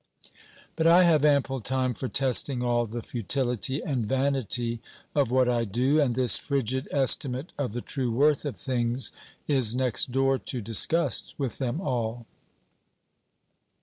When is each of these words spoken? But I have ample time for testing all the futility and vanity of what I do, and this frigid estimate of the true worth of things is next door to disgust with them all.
But 0.75 0.87
I 0.87 1.03
have 1.03 1.23
ample 1.23 1.59
time 1.59 1.93
for 1.93 2.07
testing 2.07 2.63
all 2.63 2.87
the 2.87 3.03
futility 3.03 3.83
and 3.83 4.03
vanity 4.07 4.81
of 5.13 5.29
what 5.29 5.47
I 5.47 5.63
do, 5.63 6.01
and 6.01 6.15
this 6.15 6.39
frigid 6.39 6.87
estimate 6.89 7.51
of 7.55 7.73
the 7.73 7.81
true 7.81 8.11
worth 8.11 8.43
of 8.43 8.57
things 8.57 9.11
is 9.47 9.75
next 9.75 10.11
door 10.11 10.39
to 10.39 10.59
disgust 10.59 11.35
with 11.37 11.59
them 11.59 11.79
all. 11.79 12.25